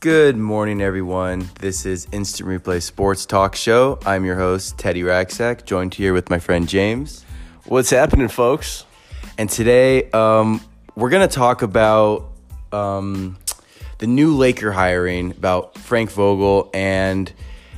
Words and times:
Good 0.00 0.36
morning, 0.36 0.80
everyone. 0.80 1.50
This 1.58 1.84
is 1.84 2.06
Instant 2.12 2.48
Replay 2.48 2.80
Sports 2.80 3.26
Talk 3.26 3.56
Show. 3.56 3.98
I'm 4.06 4.24
your 4.24 4.36
host, 4.36 4.78
Teddy 4.78 5.02
Racksack, 5.02 5.64
joined 5.64 5.92
here 5.92 6.12
with 6.12 6.30
my 6.30 6.38
friend 6.38 6.68
James. 6.68 7.24
What's 7.66 7.90
happening, 7.90 8.28
folks? 8.28 8.84
And 9.38 9.50
today, 9.50 10.08
um, 10.12 10.60
we're 10.94 11.10
going 11.10 11.28
to 11.28 11.34
talk 11.34 11.62
about 11.62 12.30
um, 12.70 13.38
the 13.98 14.06
new 14.06 14.36
Laker 14.36 14.70
hiring, 14.70 15.32
about 15.32 15.76
Frank 15.76 16.12
Vogel, 16.12 16.70
and 16.72 17.32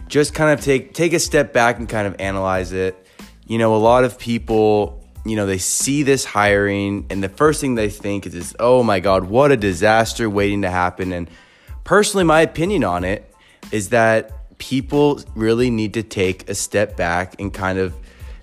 just 0.07 0.35
kind 0.35 0.53
of 0.53 0.63
take 0.63 0.93
take 0.93 1.15
a 1.15 1.19
step 1.19 1.55
back 1.55 1.79
and 1.79 1.89
kind 1.89 2.07
of 2.07 2.17
analyze 2.19 2.73
it. 2.73 3.03
You 3.47 3.57
know, 3.57 3.75
a 3.75 3.79
lot 3.79 4.05
of 4.05 4.19
people, 4.19 5.03
you 5.25 5.37
know, 5.37 5.47
they 5.47 5.57
see 5.57 6.03
this 6.03 6.27
hiring, 6.27 7.07
and 7.09 7.25
the 7.25 7.31
first 7.31 7.63
thing 7.63 7.77
they 7.77 7.89
think 7.89 8.27
is, 8.27 8.35
is 8.35 8.57
"Oh 8.61 8.83
my 8.83 9.01
God, 9.01 9.25
what 9.25 9.53
a 9.53 9.57
disaster 9.57 10.29
waiting 10.29 10.61
to 10.61 10.71
happen!" 10.71 11.15
And 11.15 11.31
personally, 11.85 12.25
my 12.25 12.41
opinion 12.41 12.85
on 12.85 13.05
it 13.05 13.33
is 13.73 13.91
that 13.91 14.59
people 14.59 15.21
really 15.35 15.71
need 15.71 15.95
to 15.95 16.03
take 16.03 16.49
a 16.49 16.55
step 16.55 16.97
back 16.97 17.41
and 17.41 17.53
kind 17.53 17.79
of 17.79 17.95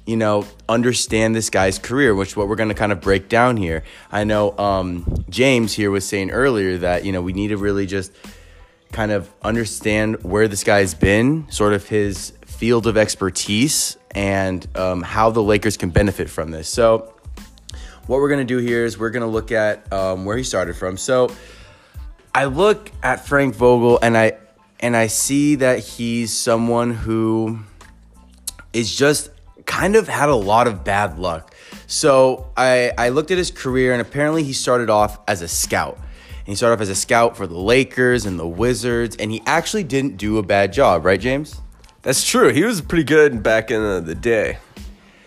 you 0.08 0.16
know, 0.16 0.48
understand 0.70 1.36
this 1.36 1.50
guy's 1.50 1.78
career, 1.78 2.16
which 2.16 2.38
what 2.38 2.48
we're 2.48 2.56
going 2.56 2.70
to 2.70 2.76
kind 2.76 2.94
of 2.94 3.02
break 3.02 3.28
down 3.28 3.58
here. 3.58 3.84
I 4.10 4.24
know 4.24 4.58
um, 4.58 5.26
James 5.30 5.74
here 5.74 5.92
was 5.92 6.08
saying 6.08 6.32
earlier 6.32 6.78
that 6.78 7.04
you 7.04 7.12
know 7.12 7.22
we 7.22 7.34
need 7.34 7.50
to 7.50 7.58
really 7.58 7.86
just 7.86 8.14
kind 8.94 9.12
of 9.12 9.30
understand 9.44 10.24
where 10.24 10.48
this 10.48 10.64
guy's 10.64 10.94
been, 10.94 11.46
sort 11.52 11.74
of 11.74 11.88
his 11.90 12.32
field 12.46 12.88
of 12.88 12.96
expertise, 12.96 13.98
and 14.12 14.66
um, 14.78 15.02
how 15.02 15.30
the 15.30 15.44
Lakers 15.44 15.76
can 15.76 15.90
benefit 15.90 16.30
from 16.30 16.52
this. 16.52 16.70
So, 16.70 17.14
what 18.08 18.22
we're 18.22 18.30
going 18.30 18.40
to 18.40 18.46
do 18.46 18.60
here 18.60 18.86
is 18.86 18.98
we're 18.98 19.10
going 19.10 19.22
to 19.22 19.28
look 19.28 19.52
at 19.52 19.92
um, 19.92 20.24
where 20.24 20.38
he 20.38 20.44
started 20.44 20.78
from. 20.78 20.96
So, 20.96 21.36
I 22.38 22.46
look 22.46 22.92
at 23.02 23.26
Frank 23.26 23.56
Vogel 23.56 23.98
and 24.00 24.16
I 24.16 24.34
and 24.80 24.96
I 24.96 25.08
see 25.08 25.56
that 25.56 25.80
he's 25.80 26.32
someone 26.32 26.94
who 26.94 27.62
is 28.74 28.96
just 28.96 29.32
kind 29.66 29.96
of 29.96 30.08
had 30.08 30.30
a 30.30 30.36
lot 30.36 30.68
of 30.68 30.84
bad 30.84 31.18
luck. 31.18 31.56
So 31.88 32.52
I, 32.56 32.92
I 32.96 33.10
looked 33.10 33.32
at 33.32 33.40
his 33.40 33.50
career, 33.50 33.92
and 33.92 34.00
apparently 34.00 34.44
he 34.44 34.54
started 34.54 34.88
off 34.88 35.18
as 35.28 35.42
a 35.42 35.48
scout. 35.48 35.96
And 35.96 36.46
he 36.46 36.54
started 36.54 36.76
off 36.76 36.82
as 36.82 36.90
a 36.90 36.96
scout 36.96 37.36
for 37.36 37.48
the 37.48 37.58
Lakers 37.58 38.28
and 38.28 38.38
the 38.38 38.48
Wizards, 38.48 39.16
and 39.16 39.32
he 39.32 39.42
actually 39.48 39.84
didn't 39.84 40.18
do 40.18 40.38
a 40.38 40.44
bad 40.44 40.72
job, 40.72 41.06
right, 41.06 41.20
James? 41.20 41.60
That's 42.04 42.24
true. 42.24 42.54
He 42.54 42.64
was 42.64 42.82
pretty 42.82 43.04
good 43.04 43.42
back 43.42 43.72
in 43.72 44.06
the 44.06 44.14
day. 44.14 44.60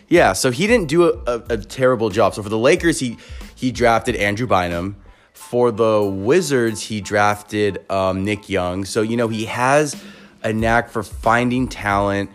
Yeah, 0.06 0.32
so 0.32 0.52
he 0.52 0.68
didn't 0.68 0.86
do 0.86 1.10
a, 1.10 1.18
a, 1.26 1.42
a 1.48 1.56
terrible 1.56 2.10
job. 2.10 2.34
So 2.34 2.42
for 2.44 2.48
the 2.48 2.56
Lakers, 2.56 3.00
he 3.00 3.16
he 3.56 3.72
drafted 3.72 4.14
Andrew 4.14 4.46
Bynum. 4.46 4.94
For 5.40 5.72
the 5.72 6.02
Wizards, 6.04 6.80
he 6.80 7.00
drafted 7.00 7.84
um, 7.90 8.24
Nick 8.24 8.48
Young. 8.48 8.84
So 8.84 9.02
you 9.02 9.16
know 9.16 9.26
he 9.26 9.46
has 9.46 10.00
a 10.44 10.52
knack 10.52 10.90
for 10.90 11.02
finding 11.02 11.66
talent 11.66 12.30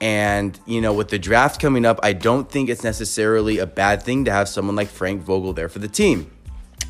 and, 0.00 0.58
you 0.66 0.80
know, 0.80 0.92
with 0.92 1.08
the 1.08 1.18
draft 1.18 1.60
coming 1.60 1.86
up, 1.86 2.00
I 2.02 2.12
don't 2.12 2.50
think 2.50 2.68
it's 2.68 2.84
necessarily 2.84 3.58
a 3.58 3.66
bad 3.66 4.02
thing 4.02 4.26
to 4.26 4.30
have 4.30 4.48
someone 4.48 4.76
like 4.76 4.88
Frank 4.88 5.22
Vogel 5.22 5.52
there 5.54 5.68
for 5.68 5.78
the 5.78 5.88
team. 5.88 6.30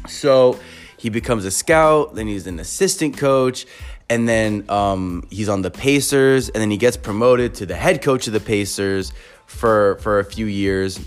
So 0.08 0.58
he 0.96 1.08
becomes 1.08 1.44
a 1.44 1.50
scout, 1.50 2.14
then 2.14 2.26
he's 2.26 2.46
an 2.46 2.58
assistant 2.58 3.16
coach, 3.16 3.66
and 4.08 4.28
then 4.28 4.64
um, 4.68 5.26
he's 5.30 5.48
on 5.48 5.62
the 5.62 5.70
Pacers, 5.70 6.48
and 6.48 6.60
then 6.60 6.70
he 6.70 6.76
gets 6.76 6.96
promoted 6.96 7.54
to 7.56 7.66
the 7.66 7.76
head 7.76 8.02
coach 8.02 8.26
of 8.26 8.32
the 8.32 8.40
Pacers 8.40 9.12
for, 9.46 9.96
for 9.96 10.18
a 10.18 10.24
few 10.24 10.46
years. 10.46 11.00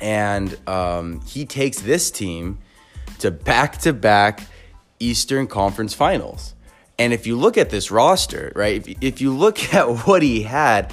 And 0.00 0.56
um, 0.68 1.20
he 1.22 1.44
takes 1.44 1.80
this 1.80 2.10
team 2.10 2.58
to 3.18 3.30
back 3.30 3.78
to 3.78 3.92
back 3.92 4.42
Eastern 4.98 5.46
Conference 5.46 5.94
finals. 5.94 6.54
And 6.98 7.12
if 7.12 7.26
you 7.26 7.36
look 7.36 7.58
at 7.58 7.70
this 7.70 7.90
roster, 7.90 8.52
right, 8.54 8.86
if, 8.86 8.96
if 9.00 9.20
you 9.20 9.36
look 9.36 9.74
at 9.74 10.06
what 10.06 10.22
he 10.22 10.42
had, 10.42 10.92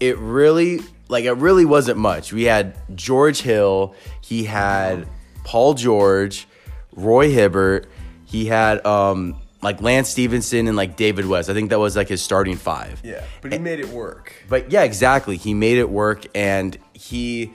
it 0.00 0.18
really 0.18 0.80
like 1.08 1.24
it 1.24 1.32
really 1.32 1.64
wasn't 1.64 1.98
much. 1.98 2.32
We 2.32 2.44
had 2.44 2.76
George 2.94 3.40
Hill, 3.40 3.94
he 4.20 4.44
had 4.44 5.06
Paul 5.44 5.74
George, 5.74 6.48
Roy 6.92 7.30
Hibbert, 7.30 7.88
he 8.24 8.46
had 8.46 8.84
um 8.84 9.36
like 9.62 9.80
Lance 9.80 10.10
Stephenson 10.10 10.68
and 10.68 10.76
like 10.76 10.96
David 10.96 11.26
West. 11.26 11.48
I 11.48 11.54
think 11.54 11.70
that 11.70 11.78
was 11.78 11.96
like 11.96 12.08
his 12.08 12.22
starting 12.22 12.56
five. 12.56 13.00
Yeah, 13.02 13.24
but 13.40 13.52
he 13.52 13.56
and, 13.56 13.64
made 13.64 13.80
it 13.80 13.88
work. 13.88 14.34
But 14.48 14.70
yeah, 14.70 14.82
exactly. 14.82 15.36
He 15.36 15.54
made 15.54 15.78
it 15.78 15.88
work 15.88 16.26
and 16.34 16.76
he 16.92 17.52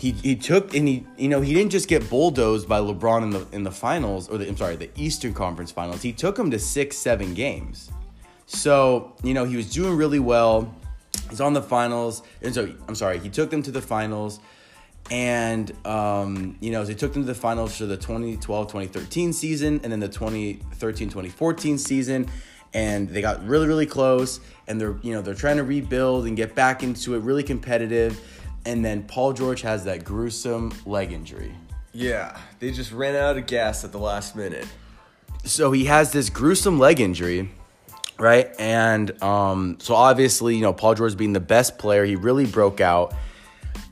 he 0.00 0.12
he 0.12 0.34
took 0.34 0.74
and 0.74 0.88
he 0.88 1.06
you 1.18 1.28
know 1.28 1.42
he 1.42 1.52
didn't 1.52 1.70
just 1.70 1.86
get 1.86 2.08
bulldozed 2.08 2.66
by 2.66 2.80
LeBron 2.80 3.22
in 3.22 3.30
the 3.30 3.46
in 3.52 3.62
the 3.64 3.70
finals 3.70 4.30
or 4.30 4.38
the 4.38 4.48
I'm 4.48 4.56
sorry 4.56 4.76
the 4.76 4.90
Eastern 4.96 5.34
Conference 5.34 5.70
Finals. 5.70 6.00
He 6.00 6.12
took 6.12 6.38
him 6.38 6.50
to 6.52 6.58
six 6.58 6.96
seven 6.96 7.34
games. 7.34 7.90
So 8.46 9.12
you 9.22 9.34
know 9.34 9.44
he 9.44 9.56
was 9.56 9.70
doing 9.70 9.96
really 9.96 10.18
well. 10.18 10.74
He's 11.28 11.40
on 11.40 11.52
the 11.52 11.62
finals, 11.62 12.22
and 12.40 12.54
so 12.54 12.72
I'm 12.88 12.94
sorry, 12.94 13.18
he 13.18 13.28
took 13.28 13.50
them 13.50 13.62
to 13.62 13.70
the 13.70 13.82
finals, 13.82 14.40
and 15.10 15.70
um, 15.86 16.56
you 16.60 16.70
know, 16.72 16.84
he 16.84 16.94
took 16.94 17.12
them 17.12 17.22
to 17.22 17.26
the 17.26 17.34
finals 17.34 17.76
for 17.76 17.86
the 17.86 17.96
2012-2013 17.96 19.34
season, 19.34 19.80
and 19.82 19.92
then 19.92 20.00
the 20.00 20.08
2013-2014 20.08 21.78
season, 21.78 22.28
and 22.74 23.08
they 23.08 23.20
got 23.20 23.44
really, 23.46 23.66
really 23.66 23.86
close, 23.86 24.40
and 24.66 24.80
they're 24.80 24.96
you 25.02 25.12
know 25.12 25.20
they're 25.20 25.34
trying 25.34 25.56
to 25.58 25.64
rebuild 25.64 26.26
and 26.26 26.36
get 26.36 26.54
back 26.54 26.82
into 26.82 27.14
it, 27.14 27.20
really 27.20 27.42
competitive, 27.42 28.20
and 28.64 28.84
then 28.84 29.02
Paul 29.04 29.32
George 29.32 29.62
has 29.62 29.84
that 29.84 30.04
gruesome 30.04 30.72
leg 30.86 31.12
injury. 31.12 31.54
Yeah, 31.92 32.38
they 32.58 32.70
just 32.70 32.92
ran 32.92 33.16
out 33.16 33.36
of 33.36 33.46
gas 33.46 33.84
at 33.84 33.92
the 33.92 33.98
last 33.98 34.36
minute. 34.36 34.66
So 35.44 35.72
he 35.72 35.86
has 35.86 36.12
this 36.12 36.30
gruesome 36.30 36.78
leg 36.78 37.00
injury 37.00 37.50
right? 38.20 38.54
And 38.58 39.20
um, 39.22 39.78
so 39.80 39.94
obviously, 39.94 40.54
you 40.54 40.60
know, 40.60 40.72
Paul 40.72 40.94
George 40.94 41.16
being 41.16 41.32
the 41.32 41.40
best 41.40 41.78
player, 41.78 42.04
he 42.04 42.16
really 42.16 42.46
broke 42.46 42.80
out. 42.80 43.14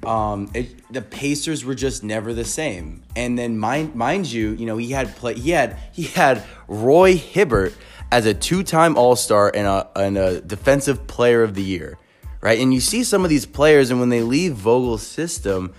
Um, 0.06 0.50
it, 0.54 0.92
the 0.92 1.02
Pacers 1.02 1.64
were 1.64 1.74
just 1.74 2.04
never 2.04 2.32
the 2.32 2.44
same. 2.44 3.02
And 3.16 3.36
then 3.38 3.58
mind 3.58 3.96
mind 3.96 4.26
you, 4.26 4.50
you 4.50 4.66
know, 4.66 4.76
he 4.76 4.92
had 4.92 5.16
play 5.16 5.34
he 5.34 5.50
had 5.50 5.76
he 5.92 6.04
had 6.04 6.44
Roy 6.68 7.16
Hibbert 7.16 7.74
as 8.10 8.24
a 8.24 8.32
two-time 8.32 8.96
All-Star 8.96 9.52
and 9.54 9.66
a, 9.66 9.88
and 9.94 10.16
a 10.16 10.40
defensive 10.40 11.06
player 11.06 11.42
of 11.42 11.54
the 11.54 11.62
year, 11.62 11.98
right? 12.40 12.58
And 12.58 12.72
you 12.72 12.80
see 12.80 13.04
some 13.04 13.24
of 13.24 13.30
these 13.30 13.46
players 13.46 13.90
and 13.90 14.00
when 14.00 14.08
they 14.08 14.22
leave 14.22 14.54
Vogel's 14.54 15.06
system, 15.06 15.74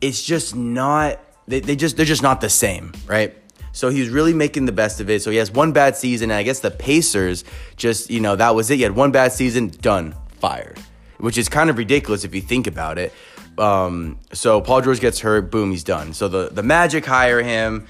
it's 0.00 0.22
just 0.22 0.54
not 0.54 1.20
they, 1.46 1.60
they 1.60 1.76
just 1.76 1.96
they're 1.96 2.06
just 2.06 2.22
not 2.22 2.40
the 2.40 2.50
same, 2.50 2.92
right? 3.06 3.36
So 3.72 3.88
he's 3.88 4.10
really 4.10 4.34
making 4.34 4.66
the 4.66 4.72
best 4.72 5.00
of 5.00 5.08
it. 5.08 5.22
So 5.22 5.30
he 5.30 5.38
has 5.38 5.50
one 5.50 5.72
bad 5.72 5.96
season, 5.96 6.30
and 6.30 6.38
I 6.38 6.42
guess 6.42 6.60
the 6.60 6.70
Pacers 6.70 7.44
just, 7.76 8.10
you 8.10 8.20
know, 8.20 8.36
that 8.36 8.54
was 8.54 8.70
it. 8.70 8.76
He 8.76 8.82
had 8.82 8.94
one 8.94 9.12
bad 9.12 9.32
season, 9.32 9.68
done, 9.68 10.14
fired, 10.40 10.78
which 11.18 11.38
is 11.38 11.48
kind 11.48 11.70
of 11.70 11.78
ridiculous 11.78 12.24
if 12.24 12.34
you 12.34 12.42
think 12.42 12.66
about 12.66 12.98
it. 12.98 13.12
Um, 13.56 14.18
so 14.32 14.60
Paul 14.60 14.82
George 14.82 15.00
gets 15.00 15.20
hurt, 15.20 15.50
boom, 15.50 15.70
he's 15.70 15.84
done. 15.84 16.12
So 16.12 16.28
the, 16.28 16.48
the 16.50 16.62
Magic 16.62 17.06
hire 17.06 17.42
him, 17.42 17.86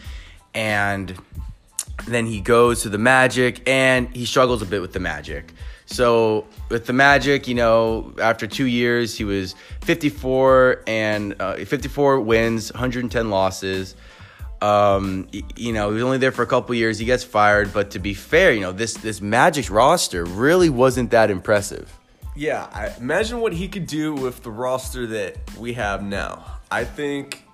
and 0.55 1.17
then 2.07 2.27
he 2.27 2.41
goes 2.41 2.83
to 2.83 2.89
the 2.89 2.99
Magic, 2.99 3.69
and 3.69 4.15
he 4.15 4.25
struggles 4.25 4.63
a 4.63 4.67
bit 4.67 4.81
with 4.81 4.93
the 4.93 5.01
Magic. 5.01 5.53
So 5.87 6.47
with 6.69 6.87
the 6.87 6.93
Magic, 6.93 7.49
you 7.49 7.55
know, 7.55 8.15
after 8.21 8.47
two 8.47 8.67
years, 8.67 9.17
he 9.17 9.25
was 9.25 9.55
54 9.83 10.85
and 10.87 11.35
uh, 11.41 11.57
54 11.57 12.21
wins, 12.21 12.73
110 12.73 13.31
losses. 13.31 13.95
Um, 14.61 15.29
you 15.57 15.73
know, 15.73 15.89
he 15.89 15.95
was 15.95 16.03
only 16.05 16.19
there 16.19 16.31
for 16.31 16.43
a 16.43 16.47
couple 16.47 16.75
years. 16.75 16.99
He 16.99 17.05
gets 17.05 17.25
fired, 17.25 17.73
but 17.73 17.91
to 17.93 17.99
be 17.99 18.15
fair, 18.15 18.53
you 18.53 18.61
know, 18.61 18.71
this 18.73 18.95
this 18.95 19.21
Magic 19.21 19.69
roster 19.71 20.25
really 20.25 20.71
wasn't 20.71 21.11
that 21.11 21.31
impressive. 21.31 21.93
Yeah, 22.37 22.69
I, 22.73 22.95
imagine 22.97 23.41
what 23.41 23.53
he 23.53 23.69
could 23.69 23.87
do 23.87 24.15
with 24.15 24.43
the 24.43 24.51
roster 24.51 25.07
that 25.09 25.37
we 25.59 25.75
have 25.75 26.03
now. 26.03 26.45
I 26.71 26.85
think 26.85 27.45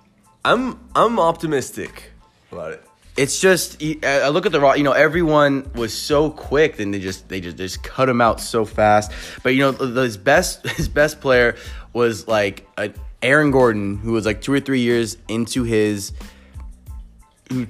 I'm 0.45 0.79
I'm 0.95 1.19
optimistic 1.19 2.11
about 2.51 2.73
it. 2.73 2.88
It's 3.17 3.39
just 3.39 3.83
I 4.03 4.29
look 4.29 4.45
at 4.45 4.51
the 4.51 4.61
raw. 4.61 4.73
you 4.73 4.83
know 4.83 4.93
everyone 4.93 5.69
was 5.75 5.93
so 5.93 6.29
quick 6.29 6.79
and 6.79 6.93
they 6.93 6.99
just 6.99 7.27
they 7.27 7.41
just 7.41 7.57
just 7.57 7.83
cut 7.83 8.07
him 8.07 8.21
out 8.21 8.39
so 8.39 8.65
fast. 8.65 9.11
But 9.43 9.55
you 9.55 9.59
know 9.59 9.71
his 9.71 10.17
best 10.17 10.67
his 10.77 10.87
best 10.87 11.19
player 11.19 11.55
was 11.93 12.27
like 12.27 12.67
a 12.77 12.91
Aaron 13.21 13.51
Gordon 13.51 13.97
who 13.97 14.13
was 14.13 14.25
like 14.25 14.41
two 14.41 14.53
or 14.53 14.59
three 14.59 14.79
years 14.79 15.17
into 15.27 15.63
his 15.63 16.13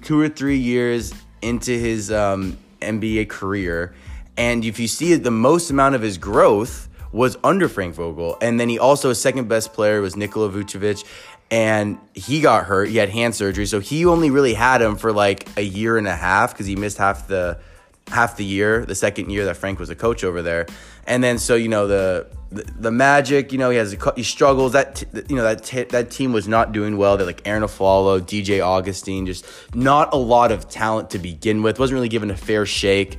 two 0.04 0.20
or 0.20 0.30
three 0.30 0.58
years 0.58 1.14
into 1.42 1.72
his 1.72 2.12
um, 2.12 2.58
NBA 2.82 3.30
career, 3.30 3.96
and 4.38 4.64
if 4.64 4.80
you 4.80 4.88
see 4.88 5.14
it, 5.14 5.24
the 5.24 5.32
most 5.32 5.72
amount 5.72 5.96
of 5.96 6.02
his 6.02 6.18
growth 6.18 6.90
was 7.12 7.38
under 7.44 7.68
Frank 7.68 7.96
Vogel, 7.96 8.38
and 8.42 8.60
then 8.60 8.70
he 8.70 8.78
also 8.78 9.10
his 9.10 9.20
second 9.20 9.48
best 9.48 9.74
player 9.74 10.02
was 10.02 10.16
Nikola 10.16 10.50
Vucevic, 10.50 11.04
and 11.52 11.98
he 12.14 12.42
got 12.42 12.66
hurt. 12.66 12.90
He 12.90 12.98
had 12.98 13.10
hand 13.10 13.36
surgery, 13.36 13.66
so 13.66 13.80
he 13.80 14.06
only 14.06 14.30
really 14.30 14.54
had 14.54 14.82
him 14.82 14.96
for 14.96 15.12
like 15.12 15.48
a 15.58 15.64
year 15.64 15.98
and 15.98 16.08
a 16.08 16.16
half 16.16 16.54
because 16.54 16.66
he 16.66 16.76
missed 16.76 16.98
half 16.98 17.28
the 17.28 17.60
half 18.08 18.38
the 18.38 18.46
year, 18.46 18.86
the 18.86 18.96
second 18.96 19.30
year 19.30 19.46
that 19.46 19.58
Frank 19.58 19.80
was 19.80 19.90
a 19.90 19.96
coach 19.96 20.24
over 20.24 20.42
there, 20.42 20.68
and 21.08 21.24
then 21.24 21.38
so 21.38 21.56
you 21.56 21.68
know 21.68 21.88
the 21.88 22.28
the, 22.52 22.64
the 22.64 22.92
Magic, 22.92 23.52
you 23.52 23.58
know, 23.58 23.70
he 23.70 23.78
has 23.78 23.94
a, 23.94 24.14
he 24.16 24.24
struggles. 24.24 24.74
That 24.74 24.96
t- 24.96 25.06
you 25.28 25.36
know 25.36 25.44
that 25.44 25.64
t- 25.64 25.84
that 25.84 26.10
team 26.10 26.34
was 26.34 26.48
not 26.48 26.72
doing 26.72 26.98
well. 26.98 27.18
They're 27.18 27.26
like 27.26 27.48
Arron 27.48 27.64
Afflalo, 27.64 28.20
DJ 28.20 28.66
Augustin, 28.66 29.26
just 29.26 29.46
not 29.76 30.14
a 30.14 30.18
lot 30.18 30.52
of 30.52 30.68
talent 30.70 31.12
to 31.12 31.20
begin 31.20 31.62
with. 31.62 31.80
wasn't 31.80 31.96
really 31.96 32.10
given 32.10 32.32
a 32.32 32.38
fair 32.38 32.66
shake. 32.66 33.18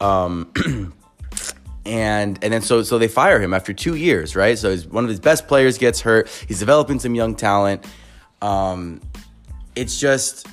Um, 0.00 0.52
and 1.88 2.38
and 2.42 2.52
then 2.52 2.60
so 2.60 2.82
so 2.82 2.98
they 2.98 3.08
fire 3.08 3.40
him 3.40 3.54
after 3.54 3.72
two 3.72 3.94
years, 3.94 4.36
right? 4.36 4.56
So 4.58 4.70
he's 4.70 4.86
one 4.86 5.04
of 5.04 5.10
his 5.10 5.20
best 5.20 5.48
players 5.48 5.78
gets 5.78 6.00
hurt. 6.00 6.28
He's 6.46 6.58
developing 6.58 7.00
some 7.00 7.14
young 7.14 7.34
talent. 7.34 7.86
Um, 8.42 9.00
it's 9.74 9.98
just 9.98 10.46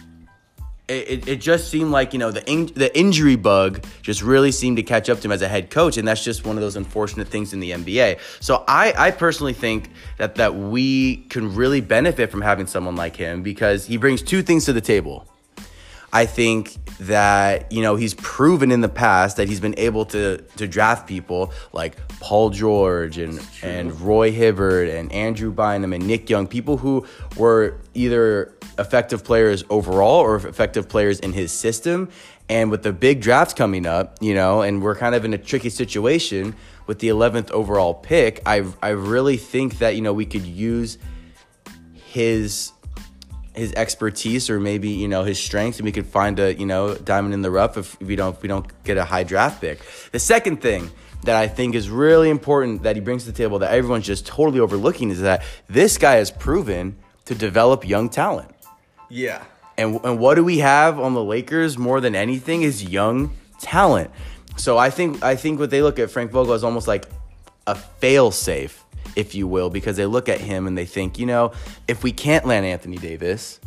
it, 0.87 1.27
it 1.27 1.41
just 1.41 1.69
seemed 1.69 1.91
like 1.91 2.13
you 2.13 2.19
know 2.19 2.31
the 2.31 2.49
in, 2.49 2.67
the 2.67 2.95
injury 2.97 3.35
bug 3.35 3.83
just 4.01 4.21
really 4.21 4.51
seemed 4.51 4.77
to 4.77 4.83
catch 4.83 5.09
up 5.09 5.19
to 5.19 5.27
him 5.27 5.31
as 5.31 5.41
a 5.41 5.47
head 5.47 5.69
coach, 5.69 5.97
and 5.97 6.07
that's 6.07 6.23
just 6.23 6.45
one 6.45 6.55
of 6.55 6.61
those 6.61 6.75
unfortunate 6.75 7.27
things 7.27 7.53
in 7.53 7.59
the 7.59 7.71
NBA. 7.71 8.19
So 8.39 8.63
I 8.67 8.93
I 8.97 9.11
personally 9.11 9.53
think 9.53 9.89
that 10.17 10.35
that 10.35 10.55
we 10.55 11.17
can 11.29 11.53
really 11.55 11.81
benefit 11.81 12.31
from 12.31 12.41
having 12.41 12.67
someone 12.67 12.95
like 12.95 13.15
him 13.15 13.43
because 13.43 13.85
he 13.85 13.97
brings 13.97 14.21
two 14.21 14.41
things 14.41 14.65
to 14.65 14.73
the 14.73 14.81
table. 14.81 15.27
I 16.15 16.25
think 16.25 16.77
that 17.01 17.69
you 17.73 17.81
know 17.81 17.97
he's 17.97 18.13
proven 18.13 18.71
in 18.71 18.79
the 18.79 18.87
past 18.87 19.35
that 19.35 19.49
he's 19.49 19.59
been 19.59 19.75
able 19.77 20.05
to 20.05 20.37
to 20.55 20.65
draft 20.65 21.09
people 21.09 21.51
like 21.73 21.97
Paul 22.21 22.51
George 22.51 23.17
and 23.17 23.45
and 23.61 23.99
Roy 23.99 24.31
Hibbert 24.31 24.87
and 24.87 25.11
Andrew 25.11 25.51
Bynum 25.51 25.91
and 25.91 26.07
Nick 26.07 26.29
Young, 26.29 26.47
people 26.47 26.77
who 26.77 27.05
were 27.35 27.81
either 27.93 28.53
effective 28.79 29.25
players 29.25 29.65
overall 29.69 30.21
or 30.21 30.37
effective 30.37 30.87
players 30.87 31.19
in 31.19 31.33
his 31.33 31.51
system. 31.51 32.07
And 32.47 32.71
with 32.71 32.83
the 32.83 32.93
big 32.93 33.19
drafts 33.19 33.53
coming 33.53 33.85
up, 33.85 34.17
you 34.21 34.35
know, 34.35 34.61
and 34.61 34.81
we're 34.81 34.95
kind 34.95 35.15
of 35.15 35.25
in 35.25 35.33
a 35.33 35.37
tricky 35.37 35.69
situation 35.69 36.55
with 36.87 36.99
the 36.99 37.09
11th 37.09 37.51
overall 37.51 37.93
pick, 37.93 38.41
I 38.45 38.63
I 38.81 38.91
really 38.91 39.35
think 39.35 39.79
that 39.79 39.97
you 39.97 40.01
know 40.01 40.13
we 40.13 40.25
could 40.25 40.45
use 40.45 40.97
his 42.05 42.71
his 43.55 43.73
expertise 43.73 44.49
or 44.49 44.59
maybe 44.59 44.89
you 44.89 45.07
know 45.07 45.23
his 45.23 45.39
strengths 45.39 45.79
and 45.79 45.85
we 45.85 45.91
could 45.91 46.05
find 46.05 46.39
a 46.39 46.53
you 46.53 46.65
know 46.65 46.95
diamond 46.95 47.33
in 47.33 47.41
the 47.41 47.51
rough 47.51 47.77
if 47.77 47.99
we 48.01 48.15
don't 48.15 48.35
if 48.35 48.41
we 48.41 48.47
don't 48.47 48.65
get 48.83 48.97
a 48.97 49.05
high 49.05 49.23
draft 49.23 49.61
pick 49.61 49.79
the 50.11 50.19
second 50.19 50.61
thing 50.61 50.89
that 51.23 51.35
i 51.35 51.47
think 51.47 51.73
is 51.75 51.89
really 51.89 52.29
important 52.29 52.83
that 52.83 52.95
he 52.95 53.01
brings 53.01 53.23
to 53.25 53.31
the 53.31 53.37
table 53.37 53.59
that 53.59 53.71
everyone's 53.73 54.05
just 54.05 54.25
totally 54.27 54.59
overlooking 54.59 55.09
is 55.09 55.21
that 55.21 55.43
this 55.67 55.97
guy 55.97 56.15
has 56.15 56.29
proven 56.31 56.95
to 57.25 57.33
develop 57.33 57.87
young 57.87 58.09
talent 58.09 58.49
Yeah. 59.09 59.43
and, 59.77 59.99
and 60.03 60.19
what 60.19 60.35
do 60.35 60.43
we 60.43 60.59
have 60.59 60.99
on 60.99 61.13
the 61.13 61.23
Lakers 61.23 61.77
more 61.77 61.99
than 62.01 62.15
anything 62.15 62.61
is 62.61 62.83
young 62.83 63.31
talent. 63.59 64.11
So 64.57 64.77
I 64.77 64.89
think 64.89 65.23
I 65.23 65.35
think 65.35 65.59
what 65.59 65.69
they 65.69 65.81
look 65.81 65.97
at 65.99 66.11
Frank 66.11 66.31
Vogel 66.31 66.53
as 66.53 66.63
almost 66.63 66.87
like 66.87 67.07
a 67.67 67.75
fail 67.75 68.31
safe, 68.31 68.84
if 69.15 69.35
you 69.35 69.47
will, 69.47 69.69
because 69.69 69.97
they 69.97 70.05
look 70.05 70.29
at 70.29 70.41
him 70.41 70.67
and 70.67 70.77
they 70.77 70.85
think, 70.85 71.17
you 71.19 71.25
know, 71.25 71.51
if 71.87 72.03
we 72.03 72.11
can't 72.11 72.45
land 72.45 72.65
Anthony 72.65 72.97
Davis, 72.97 73.59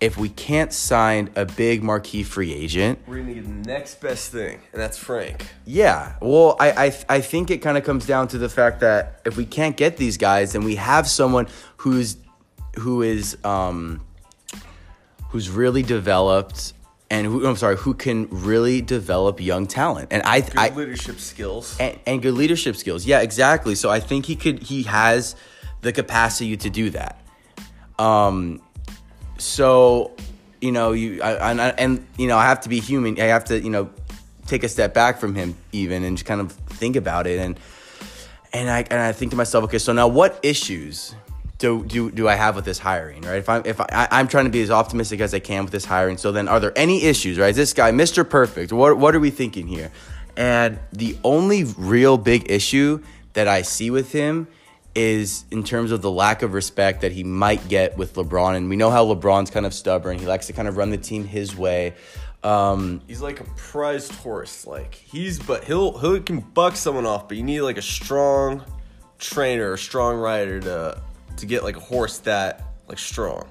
if 0.00 0.18
we 0.18 0.28
can't 0.28 0.72
sign 0.74 1.30
a 1.36 1.46
big 1.46 1.82
marquee 1.82 2.22
free 2.22 2.52
agent, 2.52 2.98
We're 3.06 3.18
gonna 3.18 3.34
get 3.34 3.44
the 3.44 3.68
next 3.70 4.00
best 4.00 4.30
thing, 4.30 4.60
and 4.72 4.80
that's 4.82 4.98
Frank. 4.98 5.46
yeah. 5.64 6.16
Well, 6.20 6.56
I 6.60 6.86
I, 6.86 6.98
I 7.08 7.20
think 7.22 7.50
it 7.50 7.58
kind 7.58 7.78
of 7.78 7.84
comes 7.84 8.04
down 8.06 8.28
to 8.28 8.38
the 8.38 8.48
fact 8.50 8.80
that 8.80 9.20
if 9.24 9.36
we 9.38 9.46
can't 9.46 9.76
get 9.76 9.96
these 9.96 10.18
guys, 10.18 10.52
then 10.52 10.64
we 10.64 10.76
have 10.76 11.08
someone 11.08 11.46
who's 11.78 12.18
who 12.78 13.00
is 13.00 13.38
um 13.42 14.02
who's 15.30 15.48
really 15.48 15.82
developed 15.82 16.74
and 17.10 17.26
who 17.26 17.46
I'm 17.46 17.56
sorry, 17.56 17.76
who 17.76 17.94
can 17.94 18.28
really 18.30 18.80
develop 18.82 19.40
young 19.40 19.66
talent. 19.66 20.08
And 20.10 20.22
I 20.22 20.40
Good 20.40 20.58
I 20.58 20.68
leadership 20.70 21.18
skills. 21.18 21.76
and, 21.78 21.98
and 22.06 22.22
good 22.22 22.34
leadership 22.34 22.76
skills. 22.76 23.06
Yeah, 23.06 23.20
exactly. 23.20 23.74
So 23.74 23.90
I 23.90 24.00
think 24.00 24.26
he 24.26 24.36
could 24.36 24.62
he 24.62 24.82
has 24.84 25.36
the 25.82 25.92
capacity 25.92 26.56
to 26.56 26.70
do 26.70 26.90
that. 26.90 27.20
Um 27.98 28.60
so 29.38 30.12
you 30.60 30.72
know, 30.72 30.92
you 30.92 31.22
I, 31.22 31.50
and, 31.50 31.60
and 31.60 32.06
you 32.16 32.26
know, 32.26 32.38
I 32.38 32.46
have 32.46 32.60
to 32.62 32.68
be 32.68 32.80
human. 32.80 33.20
I 33.20 33.26
have 33.26 33.44
to, 33.46 33.60
you 33.60 33.70
know, 33.70 33.90
take 34.46 34.64
a 34.64 34.68
step 34.68 34.94
back 34.94 35.18
from 35.18 35.34
him 35.34 35.54
even 35.72 36.02
and 36.02 36.16
just 36.16 36.26
kind 36.26 36.40
of 36.40 36.52
think 36.52 36.96
about 36.96 37.26
it 37.26 37.38
and 37.38 37.58
and 38.52 38.70
I 38.70 38.84
and 38.90 39.00
I 39.00 39.12
think 39.12 39.32
to 39.32 39.36
myself, 39.36 39.64
okay, 39.64 39.78
so 39.78 39.92
now 39.92 40.08
what 40.08 40.40
issues 40.42 41.14
do 41.58 41.84
do, 41.84 42.10
do 42.10 42.28
I 42.28 42.34
have 42.34 42.56
with 42.56 42.64
this 42.64 42.78
hiring, 42.78 43.22
right? 43.22 43.38
If 43.38 43.48
I'm 43.48 43.62
if 43.64 43.80
I, 43.80 44.08
I'm 44.10 44.28
trying 44.28 44.44
to 44.44 44.50
be 44.50 44.62
as 44.62 44.70
optimistic 44.70 45.20
as 45.20 45.32
I 45.32 45.38
can 45.38 45.64
with 45.64 45.72
this 45.72 45.84
hiring, 45.84 46.18
so 46.18 46.32
then 46.32 46.48
are 46.48 46.60
there 46.60 46.72
any 46.76 47.04
issues, 47.04 47.38
right? 47.38 47.50
Is 47.50 47.56
This 47.56 47.72
guy, 47.72 47.90
Mr. 47.92 48.28
Perfect, 48.28 48.72
what 48.72 48.98
what 48.98 49.14
are 49.14 49.20
we 49.20 49.30
thinking 49.30 49.66
here? 49.66 49.90
And 50.36 50.78
the 50.92 51.16
only 51.24 51.64
real 51.64 52.18
big 52.18 52.50
issue 52.50 53.02
that 53.32 53.48
I 53.48 53.62
see 53.62 53.90
with 53.90 54.12
him 54.12 54.48
is 54.94 55.44
in 55.50 55.62
terms 55.62 55.92
of 55.92 56.02
the 56.02 56.10
lack 56.10 56.42
of 56.42 56.54
respect 56.54 57.02
that 57.02 57.12
he 57.12 57.22
might 57.22 57.68
get 57.68 57.96
with 57.96 58.14
LeBron, 58.14 58.56
and 58.56 58.68
we 58.68 58.76
know 58.76 58.90
how 58.90 59.06
LeBron's 59.06 59.50
kind 59.50 59.66
of 59.66 59.74
stubborn. 59.74 60.18
He 60.18 60.26
likes 60.26 60.46
to 60.46 60.52
kind 60.52 60.68
of 60.68 60.76
run 60.76 60.90
the 60.90 60.98
team 60.98 61.24
his 61.24 61.56
way. 61.56 61.94
Um, 62.42 63.00
He's 63.06 63.20
like 63.20 63.40
a 63.40 63.44
prized 63.56 64.12
horse. 64.12 64.66
Like 64.66 64.94
he's, 64.94 65.38
but 65.38 65.64
he'll 65.64 65.98
he 65.98 66.20
can 66.20 66.40
buck 66.40 66.76
someone 66.76 67.06
off. 67.06 67.28
But 67.28 67.36
you 67.38 67.42
need 67.42 67.62
like 67.62 67.78
a 67.78 67.82
strong 67.82 68.62
trainer, 69.18 69.72
a 69.72 69.78
strong 69.78 70.16
rider 70.16 70.60
to 70.60 71.02
to 71.36 71.46
get 71.46 71.64
like 71.64 71.76
a 71.76 71.80
horse 71.80 72.18
that 72.18 72.62
like 72.88 72.98
strong. 72.98 73.48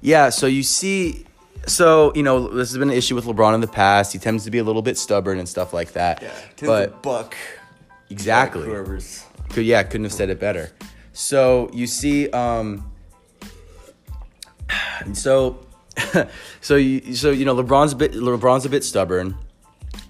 Yeah, 0.00 0.30
so 0.30 0.46
you 0.46 0.62
see, 0.62 1.26
so 1.66 2.12
you 2.14 2.22
know, 2.22 2.48
this 2.48 2.70
has 2.70 2.78
been 2.78 2.90
an 2.90 2.96
issue 2.96 3.14
with 3.14 3.24
LeBron 3.24 3.54
in 3.54 3.60
the 3.60 3.68
past. 3.68 4.12
He 4.12 4.18
tends 4.18 4.44
to 4.44 4.50
be 4.50 4.58
a 4.58 4.64
little 4.64 4.82
bit 4.82 4.96
stubborn 4.96 5.38
and 5.38 5.48
stuff 5.48 5.72
like 5.72 5.92
that. 5.92 6.22
but 6.60 6.90
but 6.90 7.02
buck 7.02 7.36
exactly, 8.08 8.66
whoever's 8.66 9.24
could 9.50 9.64
yeah, 9.64 9.82
couldn't 9.82 10.04
have 10.04 10.12
said 10.12 10.30
it 10.30 10.40
better. 10.40 10.70
So 11.12 11.70
you 11.72 11.86
see, 11.86 12.30
um, 12.30 12.90
so, 15.12 15.66
so 16.60 16.76
you 16.76 17.14
so 17.14 17.30
you 17.30 17.44
know, 17.44 17.54
LeBron's 17.54 17.92
a 17.92 17.96
bit 17.96 18.12
LeBron's 18.12 18.64
a 18.64 18.70
bit 18.70 18.84
stubborn, 18.84 19.36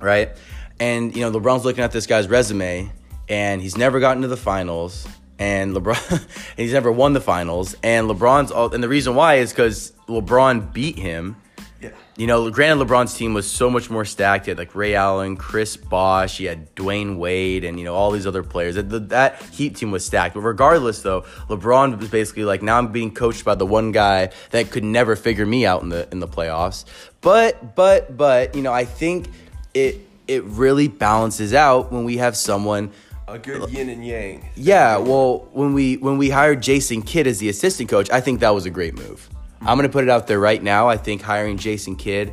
right? 0.00 0.30
And 0.78 1.14
you 1.14 1.22
know, 1.22 1.38
LeBron's 1.38 1.64
looking 1.64 1.84
at 1.84 1.92
this 1.92 2.06
guy's 2.06 2.28
resume, 2.28 2.90
and 3.28 3.60
he's 3.60 3.76
never 3.76 4.00
gotten 4.00 4.22
to 4.22 4.28
the 4.28 4.36
finals, 4.36 5.06
and 5.40 5.75
LeBron, 5.75 6.10
and 6.10 6.28
he's 6.58 6.75
never 6.75 6.92
won 6.92 7.14
the 7.14 7.20
finals, 7.20 7.75
and 7.82 8.08
LeBron's 8.08 8.52
all, 8.52 8.72
and 8.72 8.84
the 8.84 8.88
reason 8.88 9.16
why 9.16 9.37
is 9.37 9.50
because 9.50 9.92
LeBron 10.06 10.72
beat 10.72 10.98
him. 10.98 11.37
yeah. 11.81 11.90
You 12.16 12.26
know, 12.26 12.50
granted, 12.50 12.87
LeBron's 12.87 13.14
team 13.14 13.32
was 13.32 13.50
so 13.50 13.70
much 13.70 13.88
more 13.88 14.04
stacked. 14.04 14.44
He 14.44 14.50
had 14.50 14.58
like 14.58 14.75
Ray 14.75 14.94
Allen, 14.94 15.38
Chris 15.38 15.78
Bosh, 15.78 16.37
he 16.37 16.44
had 16.44 16.72
Dwyane 16.76 17.16
Wade, 17.16 17.64
and 17.64 17.78
you 17.78 17.87
know 17.87 17.94
all 17.94 18.10
these 18.10 18.26
other 18.26 18.42
players. 18.42 18.75
That, 18.75 19.08
that 19.08 19.42
Heat 19.44 19.76
team 19.76 19.90
was 19.90 20.04
stacked. 20.04 20.34
But 20.34 20.42
regardless, 20.42 21.00
though, 21.00 21.22
LeBron 21.48 21.98
was 21.98 22.10
basically 22.10 22.44
like, 22.44 22.60
now 22.62 22.76
I'm 22.76 22.92
being 22.92 23.14
coached 23.14 23.44
by 23.44 23.54
the 23.54 23.66
one 23.66 23.92
guy 23.92 24.31
that 24.50 24.70
could 24.70 24.84
never 24.84 25.16
figure 25.16 25.46
me 25.46 25.64
out 25.64 25.82
in 25.82 25.88
the 25.88 26.06
in 26.12 26.20
the 26.20 26.28
playoffs. 26.28 26.85
But 27.23 27.75
but 27.75 28.14
but 28.14 28.54
you 28.54 28.61
know, 28.61 28.75
I 28.75 28.85
think 28.85 29.28
it 29.73 30.06
it 30.28 30.44
really 30.44 30.88
balances 30.88 31.54
out 31.54 31.90
when 31.90 32.04
we 32.04 32.18
have 32.18 32.37
someone. 32.37 32.92
A 33.30 33.38
good 33.38 33.70
yin 33.70 33.88
and 33.88 34.04
yang. 34.04 34.49
Yeah, 34.56 34.96
well, 34.96 35.49
when 35.52 35.72
we 35.72 35.96
when 35.99 36.18
we 36.18 36.30
hired 36.30 36.60
Jason 36.60 37.00
Kidd 37.00 37.28
as 37.28 37.38
the 37.38 37.49
assistant 37.49 37.88
coach, 37.88 38.10
I 38.10 38.20
think 38.20 38.40
that 38.40 38.50
was 38.50 38.66
a 38.66 38.70
great 38.70 38.94
move. 38.94 39.28
I'm 39.60 39.76
gonna 39.78 39.88
put 39.88 40.02
it 40.02 40.10
out 40.10 40.26
there 40.26 40.40
right 40.40 40.60
now. 40.60 40.88
I 40.88 40.96
think 40.96 41.22
hiring 41.22 41.56
Jason 41.56 41.94
Kidd 41.94 42.32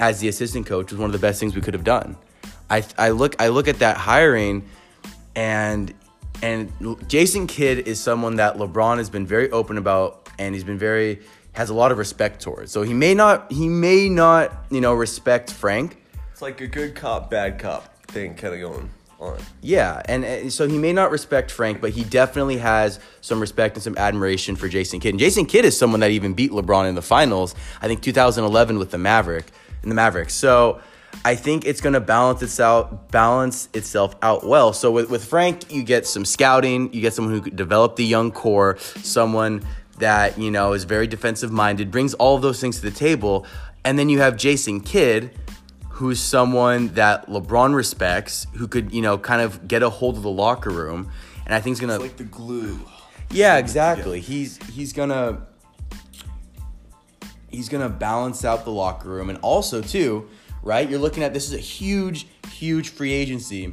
as 0.00 0.20
the 0.20 0.28
assistant 0.28 0.64
coach 0.64 0.90
was 0.90 0.98
one 0.98 1.08
of 1.08 1.12
the 1.12 1.18
best 1.18 1.40
things 1.40 1.54
we 1.54 1.60
could 1.60 1.74
have 1.74 1.84
done. 1.84 2.16
I 2.70 2.84
I 2.96 3.10
look 3.10 3.36
I 3.38 3.48
look 3.48 3.68
at 3.68 3.80
that 3.80 3.98
hiring, 3.98 4.66
and 5.36 5.92
and 6.42 6.72
Jason 7.06 7.46
Kidd 7.46 7.86
is 7.86 8.00
someone 8.00 8.36
that 8.36 8.56
LeBron 8.56 8.96
has 8.96 9.10
been 9.10 9.26
very 9.26 9.50
open 9.50 9.76
about, 9.76 10.30
and 10.38 10.54
he's 10.54 10.64
been 10.64 10.78
very 10.78 11.20
has 11.52 11.68
a 11.68 11.74
lot 11.74 11.92
of 11.92 11.98
respect 11.98 12.40
towards. 12.40 12.72
So 12.72 12.80
he 12.80 12.94
may 12.94 13.12
not 13.12 13.52
he 13.52 13.68
may 13.68 14.08
not 14.08 14.52
you 14.70 14.80
know 14.80 14.94
respect 14.94 15.52
Frank, 15.52 15.98
It's 16.32 16.40
like 16.40 16.62
a 16.62 16.66
good 16.66 16.94
cop, 16.94 17.30
bad 17.30 17.58
cop 17.58 18.06
thing 18.06 18.34
kind 18.36 18.54
of 18.54 18.60
going 18.60 18.90
on. 19.24 19.38
Yeah, 19.62 20.02
and 20.06 20.24
uh, 20.24 20.50
so 20.50 20.68
he 20.68 20.78
may 20.78 20.92
not 20.92 21.10
respect 21.10 21.50
Frank, 21.50 21.80
but 21.80 21.90
he 21.90 22.04
definitely 22.04 22.58
has 22.58 23.00
some 23.20 23.40
respect 23.40 23.76
and 23.76 23.82
some 23.82 23.96
admiration 23.96 24.56
for 24.56 24.68
Jason 24.68 25.00
Kidd. 25.00 25.14
And 25.14 25.20
Jason 25.20 25.46
Kidd 25.46 25.64
is 25.64 25.76
someone 25.76 26.00
that 26.00 26.10
even 26.10 26.34
beat 26.34 26.50
LeBron 26.50 26.88
in 26.88 26.94
the 26.94 27.02
finals. 27.02 27.54
I 27.80 27.88
think 27.88 28.02
2011 28.02 28.78
with 28.78 28.90
the 28.90 28.98
Maverick 28.98 29.50
in 29.82 29.88
the 29.88 29.94
Mavericks. 29.94 30.34
So 30.34 30.80
I 31.24 31.34
think 31.34 31.66
it's 31.66 31.80
going 31.80 31.92
to 31.92 32.00
balance 32.00 32.42
itself 32.42 32.90
balance 33.10 33.68
itself 33.74 34.16
out 34.22 34.46
well. 34.46 34.72
So 34.72 34.90
with 34.90 35.10
with 35.10 35.24
Frank, 35.24 35.72
you 35.72 35.82
get 35.82 36.06
some 36.06 36.24
scouting, 36.24 36.92
you 36.92 37.00
get 37.00 37.14
someone 37.14 37.34
who 37.34 37.40
could 37.40 37.56
develop 37.56 37.96
the 37.96 38.04
young 38.04 38.32
core, 38.32 38.78
someone 38.78 39.62
that 39.98 40.38
you 40.38 40.50
know 40.50 40.72
is 40.72 40.84
very 40.84 41.06
defensive 41.06 41.52
minded, 41.52 41.90
brings 41.90 42.14
all 42.14 42.38
those 42.38 42.60
things 42.60 42.76
to 42.76 42.82
the 42.82 42.96
table, 42.96 43.46
and 43.84 43.98
then 43.98 44.08
you 44.08 44.20
have 44.20 44.36
Jason 44.36 44.80
Kidd 44.80 45.30
who's 45.94 46.18
someone 46.18 46.88
that 46.94 47.28
LeBron 47.28 47.72
respects, 47.72 48.48
who 48.54 48.66
could, 48.66 48.92
you 48.92 49.00
know, 49.00 49.16
kind 49.16 49.40
of 49.40 49.68
get 49.68 49.80
a 49.80 49.88
hold 49.88 50.16
of 50.16 50.24
the 50.24 50.30
locker 50.30 50.70
room. 50.70 51.08
And 51.46 51.54
I 51.54 51.60
think 51.60 51.76
he's 51.76 51.80
gonna 51.80 51.94
It's 51.94 52.02
like 52.02 52.16
the 52.16 52.24
glue. 52.24 52.80
Yeah, 53.30 53.58
exactly. 53.58 54.18
He's 54.20 54.56
he's 54.72 54.92
gonna 54.92 55.46
he's 57.48 57.68
gonna 57.68 57.88
balance 57.88 58.44
out 58.44 58.64
the 58.64 58.72
locker 58.72 59.08
room. 59.08 59.30
And 59.30 59.38
also 59.38 59.80
too, 59.80 60.28
right, 60.64 60.88
you're 60.90 60.98
looking 60.98 61.22
at 61.22 61.32
this 61.32 61.46
is 61.46 61.54
a 61.54 61.58
huge, 61.58 62.26
huge 62.50 62.88
free 62.88 63.12
agency 63.12 63.72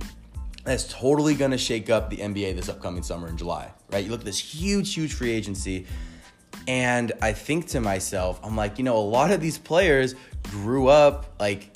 that's 0.64 0.88
totally 0.94 1.34
gonna 1.34 1.58
shake 1.58 1.90
up 1.90 2.12
the 2.12 2.18
NBA 2.18 2.56
this 2.56 2.70
upcoming 2.70 3.02
summer 3.02 3.30
in 3.30 3.36
July. 3.36 3.74
Right? 3.92 4.06
You 4.06 4.12
look 4.12 4.20
at 4.20 4.26
this 4.28 4.38
huge, 4.38 4.94
huge 4.94 5.14
free 5.14 5.32
agency. 5.32 5.88
And 6.68 7.14
I 7.20 7.34
think 7.34 7.66
to 7.70 7.82
myself, 7.82 8.40
I'm 8.44 8.56
like, 8.56 8.78
you 8.78 8.84
know, 8.84 8.96
a 8.96 9.00
lot 9.00 9.32
of 9.32 9.42
these 9.42 9.58
players 9.58 10.14
grew 10.52 10.88
up 10.88 11.34
like 11.40 11.76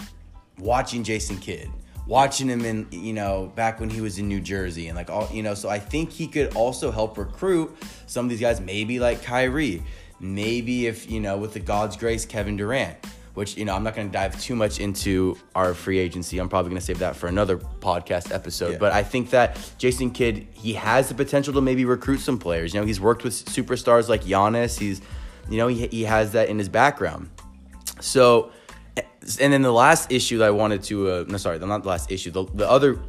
watching 0.60 1.04
Jason 1.04 1.38
Kidd, 1.38 1.70
watching 2.08 2.48
him 2.48 2.64
in 2.66 2.88
you 2.92 3.14
know 3.14 3.52
back 3.56 3.80
when 3.80 3.90
he 3.90 4.02
was 4.02 4.18
in 4.20 4.28
New 4.28 4.40
Jersey 4.42 4.88
and 4.88 4.96
like 4.96 5.10
all 5.10 5.28
you 5.32 5.44
know 5.44 5.54
so 5.54 5.70
I 5.70 5.80
think 5.80 6.12
he 6.12 6.28
could 6.28 6.56
also 6.56 6.92
help 6.92 7.18
recruit 7.18 7.76
some 8.08 8.26
of 8.26 8.30
these 8.30 8.40
guys 8.42 8.62
maybe 8.62 9.00
like 9.00 9.24
Kyrie 9.24 9.84
maybe 10.20 10.88
if 10.88 11.10
you 11.10 11.20
know 11.20 11.38
with 11.38 11.54
the 11.54 11.60
God's 11.60 11.98
grace 11.98 12.26
Kevin 12.26 12.56
Durant 12.58 12.96
which 13.34 13.58
you 13.58 13.66
know 13.66 13.76
I'm 13.76 13.84
not 13.84 13.96
going 13.96 14.08
to 14.08 14.14
dive 14.14 14.40
too 14.40 14.56
much 14.56 14.80
into 14.80 15.38
our 15.56 15.74
free 15.74 16.00
agency. 16.00 16.40
I'm 16.40 16.48
probably 16.48 16.70
going 16.70 16.80
to 16.80 16.86
save 16.86 17.00
that 17.00 17.18
for 17.18 17.28
another 17.28 17.58
podcast 17.58 18.34
episode 18.34 18.72
Yeah. 18.74 18.78
but 18.78 18.94
I 18.94 19.04
think 19.04 19.32
that 19.32 19.60
Jason 19.78 20.12
Kidd 20.12 20.48
he 20.54 20.74
has 20.74 21.10
the 21.10 21.16
potential 21.16 21.54
to 21.56 21.60
maybe 21.62 21.84
recruit 21.84 22.20
some 22.20 22.38
players. 22.40 22.74
You 22.74 22.80
know 22.80 22.86
he's 22.86 23.02
worked 23.02 23.24
with 23.26 23.34
superstars 23.34 24.08
like 24.08 24.24
Giannis. 24.24 24.80
He's 24.80 25.02
you 25.50 25.58
know 25.58 25.68
he, 25.68 25.88
he 25.88 26.04
has 26.04 26.32
that 26.32 26.48
in 26.48 26.58
his 26.58 26.70
background. 26.70 27.30
So, 28.00 28.52
and 28.98 29.54
then 29.54 29.62
the 29.62 29.74
last 29.74 30.12
issue 30.12 30.38
that 30.40 30.48
I 30.48 30.52
wanted 30.52 30.84
to, 30.84 31.10
uh, 31.10 31.25
no, 31.28 31.38
sorry, 31.38 31.60
not 31.60 31.84
the 31.84 31.90
last 31.90 32.12
issue. 32.12 32.32
The, 32.32 32.46
the 32.46 32.70
other 32.70 33.00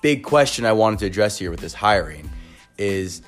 big 0.00 0.24
question 0.24 0.66
I 0.66 0.72
wanted 0.72 0.98
to 1.00 1.06
address 1.06 1.38
here 1.38 1.50
with 1.50 1.60
this 1.60 1.74
hiring 1.74 2.28
is, 2.76 3.22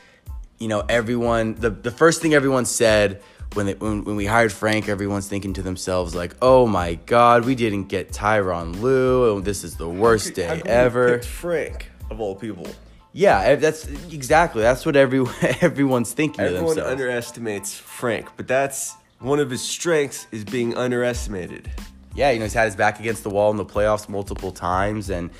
you 0.58 0.68
know, 0.68 0.84
everyone, 0.88 1.54
the, 1.54 1.70
the 1.70 1.90
first 1.90 2.20
thing 2.20 2.34
everyone 2.34 2.64
said 2.64 3.22
when, 3.54 3.66
they, 3.66 3.74
when, 3.74 4.04
when 4.04 4.16
we 4.16 4.26
hired 4.26 4.52
Frank, 4.52 4.88
everyone's 4.88 5.28
thinking 5.28 5.52
to 5.54 5.62
themselves, 5.62 6.14
like, 6.14 6.34
oh 6.42 6.66
my 6.66 6.94
God, 7.06 7.44
we 7.44 7.54
didn't 7.54 7.84
get 7.84 8.10
Tyronn 8.10 8.80
Lue. 8.80 9.36
and 9.36 9.44
This 9.44 9.62
is 9.62 9.76
the 9.76 9.88
worst 9.88 10.34
day 10.34 10.60
ever. 10.66 11.22
Frank 11.22 11.90
of 12.10 12.20
all 12.20 12.34
people. 12.34 12.66
Yeah, 13.12 13.40
eh, 13.42 13.54
that's 13.54 13.86
exactly, 14.12 14.60
that's 14.62 14.84
what 14.84 14.96
every, 14.96 15.20
everyone's 15.60 16.12
thinking 16.12 16.44
to 16.44 16.56
Everyone 16.56 16.80
underestimates 16.80 17.78
Frank, 17.78 18.28
but 18.36 18.48
that's 18.48 18.94
one 19.20 19.38
of 19.38 19.50
his 19.50 19.62
strengths 19.62 20.26
is 20.32 20.44
being 20.44 20.76
underestimated. 20.76 21.70
Yeah, 22.14 22.30
you 22.30 22.38
know, 22.38 22.44
he's 22.44 22.54
had 22.54 22.66
his 22.66 22.76
back 22.76 23.00
against 23.00 23.22
the 23.22 23.30
wall 23.30 23.50
in 23.50 23.56
the 23.56 23.64
playoffs 23.64 24.08
multiple 24.08 24.52
times, 24.52 25.10
and 25.10 25.30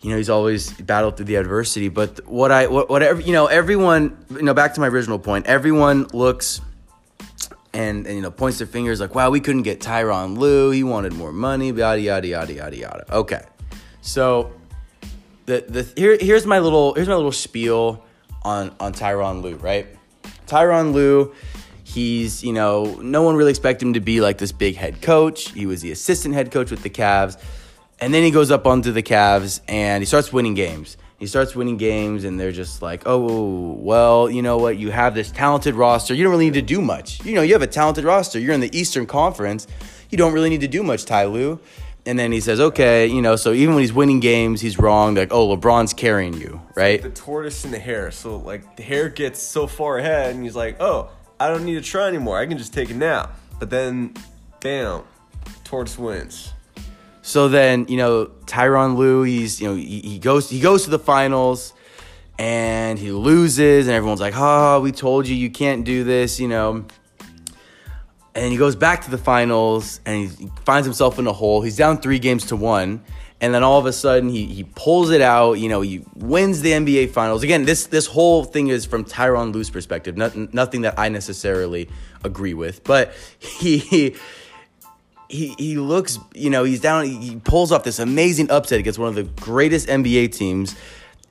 you 0.00 0.10
know, 0.10 0.16
he's 0.16 0.30
always 0.30 0.72
battled 0.72 1.16
through 1.16 1.26
the 1.26 1.36
adversity. 1.36 1.88
But 1.88 2.26
what 2.26 2.50
I, 2.50 2.66
what, 2.66 2.88
whatever, 2.90 3.20
you 3.20 3.32
know, 3.32 3.46
everyone, 3.46 4.24
you 4.30 4.42
know, 4.42 4.54
back 4.54 4.74
to 4.74 4.80
my 4.80 4.88
original 4.88 5.18
point, 5.18 5.46
everyone 5.46 6.08
looks 6.12 6.60
and, 7.74 8.06
and 8.06 8.16
you 8.16 8.22
know 8.22 8.30
points 8.30 8.58
their 8.58 8.66
fingers 8.66 9.00
like, 9.00 9.14
wow, 9.14 9.30
we 9.30 9.40
couldn't 9.40 9.62
get 9.62 9.80
Tyronn 9.80 10.36
Lue, 10.36 10.70
he 10.70 10.84
wanted 10.84 11.12
more 11.12 11.32
money, 11.32 11.70
yada 11.70 12.00
yada 12.00 12.26
yada 12.26 12.52
yada 12.52 12.76
yada. 12.76 13.14
Okay, 13.14 13.42
so 14.00 14.52
the 15.46 15.64
the 15.68 15.92
here 15.96 16.16
here's 16.20 16.46
my 16.46 16.58
little 16.58 16.94
here's 16.94 17.08
my 17.08 17.14
little 17.14 17.32
spiel 17.32 18.04
on 18.42 18.74
on 18.78 18.92
Tyronn 18.92 19.42
Lue, 19.42 19.56
right? 19.56 19.86
Tyronn 20.46 20.92
Lue, 20.92 21.32
he's 21.92 22.42
you 22.42 22.52
know 22.52 22.98
no 23.02 23.22
one 23.22 23.36
really 23.36 23.50
expected 23.50 23.86
him 23.86 23.94
to 23.94 24.00
be 24.00 24.20
like 24.20 24.38
this 24.38 24.52
big 24.52 24.76
head 24.76 25.02
coach. 25.02 25.50
He 25.50 25.66
was 25.66 25.82
the 25.82 25.92
assistant 25.92 26.34
head 26.34 26.50
coach 26.50 26.70
with 26.70 26.82
the 26.82 26.90
Cavs, 26.90 27.40
and 28.00 28.12
then 28.12 28.22
he 28.22 28.30
goes 28.30 28.50
up 28.50 28.66
onto 28.66 28.92
the 28.92 29.02
Cavs 29.02 29.60
and 29.68 30.02
he 30.02 30.06
starts 30.06 30.32
winning 30.32 30.54
games. 30.54 30.96
He 31.22 31.28
starts 31.28 31.54
winning 31.54 31.76
games, 31.76 32.24
and 32.24 32.40
they're 32.40 32.50
just 32.50 32.82
like, 32.82 33.04
oh, 33.06 33.74
well, 33.74 34.28
you 34.28 34.42
know 34.42 34.56
what? 34.56 34.76
You 34.76 34.90
have 34.90 35.14
this 35.14 35.30
talented 35.30 35.76
roster. 35.76 36.14
You 36.14 36.24
don't 36.24 36.32
really 36.32 36.46
need 36.46 36.54
to 36.54 36.62
do 36.62 36.80
much. 36.80 37.24
You 37.24 37.36
know, 37.36 37.42
you 37.42 37.52
have 37.52 37.62
a 37.62 37.68
talented 37.68 38.02
roster. 38.02 38.40
You're 38.40 38.54
in 38.54 38.60
the 38.60 38.76
Eastern 38.76 39.06
Conference. 39.06 39.68
You 40.10 40.18
don't 40.18 40.32
really 40.32 40.50
need 40.50 40.62
to 40.62 40.68
do 40.68 40.82
much, 40.82 41.04
Ty 41.04 41.26
Lue. 41.26 41.60
And 42.04 42.18
then 42.18 42.32
he 42.32 42.40
says, 42.40 42.58
okay, 42.58 43.06
you 43.06 43.22
know, 43.22 43.36
so 43.36 43.52
even 43.52 43.74
when 43.74 43.82
he's 43.82 43.92
winning 43.92 44.18
games, 44.18 44.60
he's 44.60 44.80
wrong. 44.80 45.14
Like, 45.14 45.32
oh, 45.32 45.56
LeBron's 45.56 45.94
carrying 45.94 46.34
you, 46.34 46.60
right? 46.74 47.00
The 47.00 47.10
tortoise 47.10 47.64
and 47.64 47.72
the 47.72 47.78
hare. 47.78 48.10
So 48.10 48.38
like 48.38 48.74
the 48.76 48.82
hare 48.82 49.08
gets 49.08 49.40
so 49.40 49.68
far 49.68 49.98
ahead, 49.98 50.34
and 50.34 50.42
he's 50.42 50.56
like, 50.56 50.80
"Oh, 50.80 51.08
I 51.42 51.48
don't 51.48 51.64
need 51.64 51.74
to 51.74 51.82
try 51.82 52.08
anymore. 52.08 52.38
I 52.38 52.46
can 52.46 52.58
just 52.58 52.72
take 52.72 52.90
a 52.90 52.94
nap." 52.94 53.38
But 53.58 53.70
then, 53.70 54.14
bam, 54.60 55.02
tortoise 55.64 55.98
wins. 55.98 56.52
So 57.22 57.48
then, 57.48 57.86
you 57.88 57.96
know, 57.96 58.26
Tyronn 58.46 58.96
Lue, 58.96 59.22
he's 59.22 59.60
you 59.60 59.68
know 59.68 59.74
he, 59.74 60.00
he 60.00 60.18
goes 60.18 60.50
he 60.50 60.60
goes 60.60 60.84
to 60.84 60.90
the 60.90 60.98
finals 60.98 61.72
and 62.38 62.98
he 62.98 63.12
loses, 63.12 63.86
and 63.86 63.94
everyone's 63.94 64.20
like, 64.20 64.34
"Oh, 64.36 64.80
we 64.80 64.92
told 64.92 65.28
you 65.28 65.34
you 65.34 65.50
can't 65.50 65.84
do 65.84 66.04
this," 66.04 66.40
you 66.40 66.48
know. 66.48 66.84
And 68.34 68.50
he 68.50 68.56
goes 68.56 68.76
back 68.76 69.02
to 69.04 69.10
the 69.10 69.18
finals 69.18 70.00
and 70.06 70.28
he 70.28 70.50
finds 70.64 70.86
himself 70.86 71.18
in 71.18 71.26
a 71.26 71.32
hole. 71.32 71.60
He's 71.60 71.76
down 71.76 71.98
three 71.98 72.18
games 72.18 72.46
to 72.46 72.56
one. 72.56 73.02
And 73.42 73.52
then 73.52 73.64
all 73.64 73.80
of 73.80 73.86
a 73.86 73.92
sudden 73.92 74.28
he, 74.28 74.46
he 74.46 74.62
pulls 74.62 75.10
it 75.10 75.20
out, 75.20 75.54
you 75.54 75.68
know, 75.68 75.80
he 75.80 76.04
wins 76.14 76.62
the 76.62 76.70
NBA 76.70 77.10
finals. 77.10 77.42
Again, 77.42 77.64
this 77.64 77.86
this 77.86 78.06
whole 78.06 78.44
thing 78.44 78.68
is 78.68 78.86
from 78.86 79.04
Tyronn 79.04 79.52
Lue's 79.52 79.68
perspective, 79.68 80.16
nothing, 80.16 80.48
nothing 80.52 80.82
that 80.82 80.96
I 80.96 81.08
necessarily 81.08 81.88
agree 82.22 82.54
with. 82.54 82.84
But 82.84 83.12
he, 83.40 83.78
he 83.78 84.16
he 85.28 85.54
he 85.58 85.76
looks, 85.76 86.20
you 86.34 86.50
know, 86.50 86.62
he's 86.62 86.80
down. 86.80 87.04
He 87.04 87.36
pulls 87.36 87.72
off 87.72 87.82
this 87.82 87.98
amazing 87.98 88.48
upset 88.50 88.78
against 88.78 89.00
one 89.00 89.08
of 89.08 89.16
the 89.16 89.24
greatest 89.24 89.88
NBA 89.88 90.32
teams, 90.32 90.76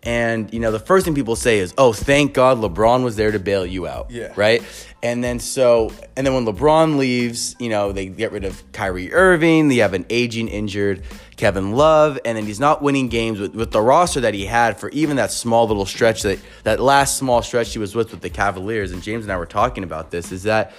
and 0.04 0.52
you 0.54 0.60
know, 0.60 0.72
the 0.72 0.80
first 0.80 1.06
thing 1.06 1.14
people 1.14 1.36
say 1.36 1.60
is, 1.60 1.74
"Oh, 1.78 1.94
thank 1.94 2.34
God 2.34 2.58
LeBron 2.58 3.04
was 3.04 3.16
there 3.16 3.32
to 3.32 3.40
bail 3.40 3.66
you 3.66 3.88
out." 3.88 4.10
Yeah. 4.10 4.34
Right. 4.36 4.64
And 5.04 5.24
then 5.24 5.40
so, 5.40 5.92
and 6.16 6.26
then 6.26 6.34
when 6.34 6.46
LeBron 6.46 6.98
leaves, 6.98 7.56
you 7.60 7.70
know, 7.70 7.92
they 7.92 8.06
get 8.08 8.32
rid 8.32 8.44
of 8.44 8.64
Kyrie 8.72 9.14
Irving. 9.14 9.68
They 9.68 9.78
have 9.78 9.94
an 9.94 10.06
aging, 10.10 10.48
injured 10.48 11.04
Kevin 11.38 11.72
Love, 11.72 12.20
and 12.24 12.38
then 12.38 12.46
he's 12.46 12.60
not 12.60 12.82
winning 12.84 13.08
games 13.10 13.40
with, 13.40 13.56
with 13.56 13.72
the 13.72 13.82
roster 13.82 14.22
that 14.22 14.34
he 14.36 14.46
had 14.46 14.80
for 14.80 14.90
even 14.90 15.18
that 15.18 15.32
small 15.32 15.68
little 15.68 15.86
stretch 15.86 16.22
that 16.24 16.40
that 16.64 16.80
last 16.80 17.18
small 17.18 17.42
stretch 17.42 17.74
he 17.74 17.80
was 17.80 17.96
with 17.96 18.12
with 18.12 18.22
the 18.22 18.30
Cavaliers. 18.30 18.92
And 18.92 19.02
James 19.04 19.26
and 19.26 19.32
I 19.32 19.38
were 19.38 19.46
talking 19.46 19.84
about 19.84 20.12
this. 20.12 20.32
Is 20.32 20.44
that 20.44 20.74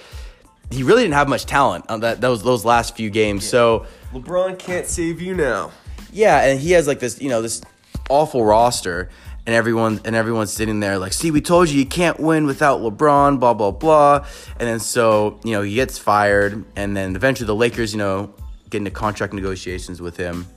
he 0.71 0.83
really 0.83 1.03
didn't 1.03 1.15
have 1.15 1.29
much 1.29 1.45
talent 1.45 1.85
on 1.89 2.01
that 2.01 2.19
those 2.21 2.43
those 2.43 2.65
last 2.65 2.95
few 2.95 3.09
games. 3.09 3.47
So 3.47 3.85
LeBron 4.13 4.59
can't 4.59 4.85
save 4.87 5.21
you 5.21 5.33
now. 5.33 5.71
yeah, 6.11 6.41
and 6.45 6.59
he 6.59 6.71
has 6.71 6.87
like 6.87 6.99
this, 6.99 7.21
you 7.21 7.29
know, 7.29 7.41
this 7.41 7.61
awful 8.09 8.43
roster, 8.43 9.09
and 9.45 9.53
everyone 9.53 9.99
and 10.05 10.15
everyone's 10.15 10.53
sitting 10.53 10.79
there 10.79 10.97
like, 10.97 11.13
see, 11.13 11.31
we 11.31 11.41
told 11.41 11.69
you 11.69 11.79
you 11.79 11.85
can't 11.85 12.19
win 12.19 12.45
without 12.45 12.81
LeBron, 12.81 13.39
blah 13.39 13.53
blah 13.53 13.71
blah. 13.71 14.25
And 14.59 14.69
then 14.69 14.79
so 14.79 15.39
you 15.43 15.51
know 15.51 15.61
he 15.61 15.75
gets 15.75 15.97
fired, 15.97 16.63
and 16.75 16.95
then 16.95 17.15
eventually 17.15 17.47
the 17.47 17.55
Lakers, 17.55 17.93
you 17.93 17.99
know, 17.99 18.33
get 18.69 18.77
into 18.77 18.91
contract 18.91 19.33
negotiations 19.33 20.01
with 20.01 20.17
him. 20.17 20.47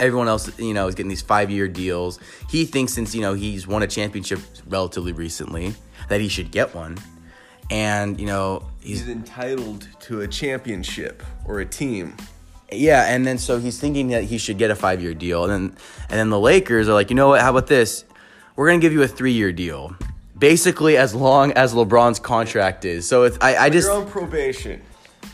Everyone 0.00 0.26
else, 0.26 0.58
you 0.58 0.74
know, 0.74 0.88
is 0.88 0.94
getting 0.94 1.10
these 1.10 1.22
five-year 1.22 1.68
deals. 1.68 2.18
He 2.48 2.64
thinks 2.64 2.92
since 2.92 3.14
you 3.14 3.20
know 3.20 3.34
he's 3.34 3.66
won 3.66 3.82
a 3.82 3.86
championship 3.86 4.40
relatively 4.68 5.12
recently 5.12 5.74
that 6.08 6.20
he 6.20 6.28
should 6.28 6.50
get 6.50 6.74
one, 6.74 6.98
and 7.70 8.18
you 8.18 8.26
know 8.26 8.66
he's 8.80 9.00
He's 9.00 9.08
entitled 9.08 9.88
to 10.00 10.22
a 10.22 10.28
championship 10.28 11.22
or 11.44 11.60
a 11.60 11.66
team. 11.66 12.16
Yeah, 12.76 13.04
and 13.04 13.26
then 13.26 13.38
so 13.38 13.58
he's 13.58 13.78
thinking 13.78 14.08
that 14.08 14.24
he 14.24 14.38
should 14.38 14.58
get 14.58 14.70
a 14.70 14.74
five 14.74 15.02
year 15.02 15.14
deal, 15.14 15.44
and 15.44 15.52
then 15.52 15.76
and 16.08 16.18
then 16.18 16.30
the 16.30 16.40
Lakers 16.40 16.88
are 16.88 16.94
like, 16.94 17.10
you 17.10 17.16
know 17.16 17.28
what? 17.28 17.40
How 17.40 17.50
about 17.50 17.66
this? 17.66 18.04
We're 18.56 18.68
gonna 18.68 18.80
give 18.80 18.92
you 18.92 19.02
a 19.02 19.08
three 19.08 19.32
year 19.32 19.52
deal, 19.52 19.96
basically 20.38 20.96
as 20.96 21.14
long 21.14 21.52
as 21.52 21.74
LeBron's 21.74 22.18
contract 22.20 22.84
is. 22.84 23.06
So 23.08 23.24
it's 23.24 23.38
I, 23.40 23.56
I 23.56 23.70
just 23.70 23.88
You're 23.88 24.02
on 24.02 24.06
probation. 24.08 24.82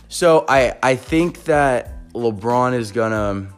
so 0.08 0.44
I 0.48 0.76
I 0.82 0.96
think 0.96 1.44
that 1.44 1.92
LeBron 2.12 2.74
is 2.74 2.92
gonna. 2.92 3.48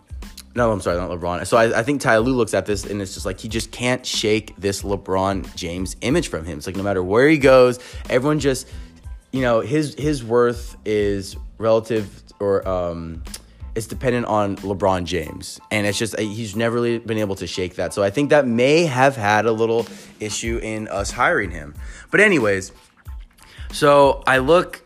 No, 0.55 0.71
I'm 0.71 0.83
sorry, 0.83 0.99
not 0.99 1.09
LeBron. 1.09 1.47
So 1.47 1.57
I, 1.57 1.79
I 1.79 1.83
think 1.83 2.03
Ty 2.03 2.19
Lue 2.19 2.35
looks 2.35 2.53
at 2.53 2.67
this 2.67 2.85
and 2.85 3.01
it's 3.01 3.15
just 3.15 3.25
like 3.25 3.41
he 3.41 3.49
just 3.49 3.71
can't 3.73 4.05
shake 4.05 4.55
this 4.59 4.83
LeBron 4.83 5.55
James 5.57 5.97
image 6.03 6.29
from 6.29 6.45
him. 6.45 6.59
It's 6.59 6.67
like 6.67 6.77
no 6.77 6.83
matter 6.83 7.03
where 7.03 7.27
he 7.27 7.39
goes, 7.39 7.79
everyone 8.11 8.39
just, 8.39 8.69
you 9.31 9.41
know, 9.41 9.61
his 9.61 9.95
his 9.95 10.23
worth 10.23 10.77
is 10.85 11.37
relative 11.57 12.23
or 12.39 12.69
um, 12.69 13.23
it's 13.75 13.87
dependent 13.87 14.27
on 14.27 14.57
LeBron 14.57 15.05
James, 15.05 15.61
and 15.71 15.87
it's 15.87 15.99
just 15.99 16.15
uh, 16.19 16.23
he's 16.23 16.55
never 16.55 16.75
really 16.75 16.99
been 16.99 17.19
able 17.19 17.35
to 17.37 17.47
shake 17.47 17.77
that. 17.77 17.95
So 17.95 18.03
I 18.03 18.11
think 18.11 18.31
that 18.31 18.47
may 18.47 18.85
have 18.85 19.17
had 19.17 19.47
a 19.47 19.53
little 19.53 19.87
issue 20.21 20.61
in 20.63 20.89
us 20.89 21.11
hiring 21.11 21.51
him. 21.51 21.75
But 22.11 22.21
anyways, 22.21 22.73
so 23.73 24.23
I 24.27 24.39
look, 24.39 24.83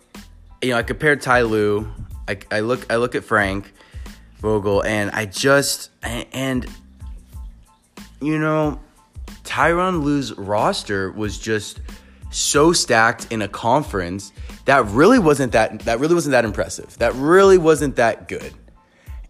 you 0.62 0.70
know, 0.70 0.78
I 0.78 0.82
compared 0.82 1.20
Ty 1.20 1.42
Lue. 1.42 1.92
I, 2.28 2.38
I 2.50 2.60
look, 2.60 2.90
I 2.90 2.96
look 2.96 3.14
at 3.14 3.24
Frank 3.24 3.72
Vogel, 4.38 4.84
and 4.84 5.10
I 5.10 5.26
just 5.26 5.90
and, 6.02 6.66
you 8.20 8.38
know, 8.38 8.80
Tyronn 9.42 10.02
Lue's 10.02 10.32
roster 10.34 11.10
was 11.10 11.38
just 11.38 11.80
so 12.30 12.72
stacked 12.72 13.26
in 13.30 13.42
a 13.42 13.48
conference 13.48 14.32
that 14.66 14.84
really 14.86 15.18
wasn't 15.18 15.52
that 15.52 15.80
that 15.80 15.98
really 15.98 16.14
wasn't 16.14 16.32
that 16.32 16.44
impressive. 16.44 16.96
That 16.98 17.14
really 17.14 17.58
wasn't 17.58 17.96
that 17.96 18.28
good. 18.28 18.54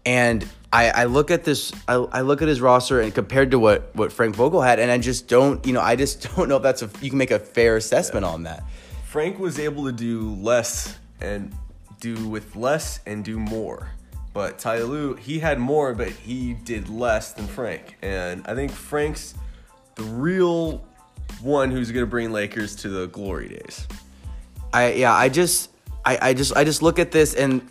And 0.07 0.47
I, 0.71 0.89
I 0.89 1.03
look 1.03 1.31
at 1.31 1.43
this 1.43 1.73
I, 1.85 1.95
I 1.95 2.21
look 2.21 2.41
at 2.41 2.47
his 2.47 2.61
roster 2.61 3.01
and 3.01 3.13
compared 3.13 3.51
to 3.51 3.59
what 3.59 3.93
what 3.93 4.13
Frank 4.13 4.37
Vogel 4.37 4.61
had, 4.61 4.79
and 4.79 4.89
I 4.89 4.97
just 4.99 5.27
don't 5.27 5.65
you 5.65 5.73
know 5.73 5.81
I 5.81 5.97
just 5.97 6.33
don't 6.35 6.47
know 6.47 6.55
if 6.55 6.63
that's 6.63 6.81
a 6.81 6.89
you 7.01 7.09
can 7.09 7.17
make 7.17 7.31
a 7.31 7.39
fair 7.39 7.75
assessment 7.75 8.23
on 8.23 8.43
that. 8.43 8.63
Frank 9.03 9.37
was 9.37 9.59
able 9.59 9.83
to 9.83 9.91
do 9.91 10.33
less 10.35 10.97
and 11.19 11.53
do 11.99 12.29
with 12.29 12.55
less 12.55 13.01
and 13.05 13.25
do 13.25 13.37
more. 13.37 13.89
But 14.33 14.59
Ty 14.59 14.83
Lue, 14.83 15.15
he 15.15 15.39
had 15.39 15.59
more, 15.59 15.93
but 15.93 16.09
he 16.09 16.53
did 16.53 16.87
less 16.87 17.33
than 17.33 17.45
Frank. 17.45 17.97
And 18.01 18.47
I 18.47 18.55
think 18.55 18.71
Frank's 18.71 19.33
the 19.95 20.03
real 20.03 20.85
one 21.41 21.69
who's 21.69 21.91
going 21.91 22.05
to 22.05 22.09
bring 22.09 22.31
Lakers 22.31 22.77
to 22.77 22.89
the 22.89 23.07
glory 23.07 23.49
days. 23.49 23.85
I 24.71 24.93
yeah, 24.93 25.13
I 25.13 25.27
just 25.27 25.69
I, 26.05 26.29
I 26.29 26.33
just 26.33 26.55
I 26.55 26.63
just 26.63 26.81
look 26.81 26.97
at 26.97 27.11
this 27.11 27.33
and 27.33 27.67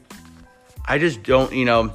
I 0.84 0.98
just 0.98 1.22
don't, 1.22 1.52
you 1.52 1.64
know, 1.64 1.94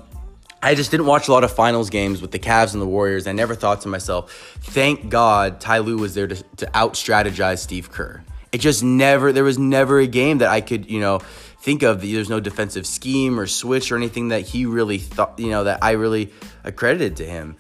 I 0.64 0.76
just 0.76 0.92
didn't 0.92 1.08
watch 1.08 1.28
a 1.28 1.32
lot 1.32 1.44
of 1.44 1.52
finals 1.52 1.90
games 1.90 2.22
with 2.22 2.32
the 2.32 2.40
Cavs 2.40 2.74
and 2.74 2.82
the 2.82 2.88
Warriors. 2.88 3.26
I 3.26 3.32
never 3.32 3.56
thought 3.56 3.82
to 3.82 3.88
myself, 3.88 4.32
thank 4.62 5.10
God 5.10 5.60
Ty 5.60 5.80
Lue 5.80 5.98
was 5.98 6.14
there 6.14 6.28
to, 6.28 6.36
to 6.58 6.70
out 6.78 6.94
strategize 6.94 7.60
Steve 7.60 7.92
Kerr. 7.92 8.24
It 8.52 8.60
just 8.60 8.84
never, 8.84 9.32
there 9.32 9.44
was 9.44 9.58
never 9.58 10.00
a 10.00 10.08
game 10.08 10.40
that 10.40 10.50
I 10.50 10.62
could, 10.62 10.90
you 10.90 11.00
know, 11.00 11.20
think 11.62 11.84
of. 11.84 12.02
There's 12.02 12.30
no 12.30 12.40
defensive 12.40 12.86
scheme 12.86 13.40
or 13.40 13.48
switch 13.48 13.92
or 13.92 13.98
anything 13.98 14.28
that 14.28 14.42
he 14.42 14.66
really 14.66 14.98
thought, 14.98 15.40
you 15.40 15.50
know, 15.50 15.64
that 15.64 15.80
I 15.82 15.92
really 15.92 16.32
accredited 16.64 17.18
to 17.18 17.26
him. 17.26 17.56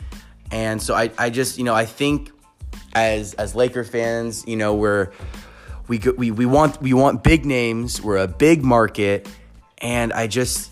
And 0.51 0.81
so 0.81 0.93
I, 0.93 1.11
I 1.17 1.29
just, 1.29 1.57
you 1.57 1.63
know, 1.63 1.73
I 1.73 1.85
think 1.85 2.31
as 2.93 3.33
as 3.35 3.55
Laker 3.55 3.83
fans, 3.83 4.45
you 4.45 4.57
know, 4.57 4.75
we're 4.75 5.11
we 5.87 5.99
we 6.17 6.29
we 6.31 6.45
want 6.45 6.81
we 6.81 6.93
want 6.93 7.23
big 7.23 7.45
names. 7.45 8.01
We're 8.01 8.17
a 8.17 8.27
big 8.27 8.63
market, 8.63 9.29
and 9.77 10.11
I 10.13 10.27
just 10.27 10.71